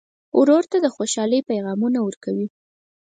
ورور 0.39 0.63
ته 0.71 0.77
د 0.81 0.87
خوشحالۍ 0.95 1.39
پیغامونه 1.49 1.99
ورکوې. 2.03 2.47